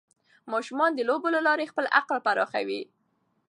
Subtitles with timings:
[0.51, 2.81] ماشومان د لوبو له لارې خپل عقل پراخوي.